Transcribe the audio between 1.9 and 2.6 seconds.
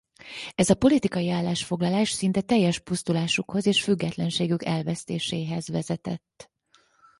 szinte